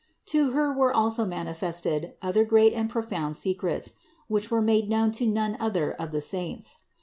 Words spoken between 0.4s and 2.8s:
Her were also manifested other great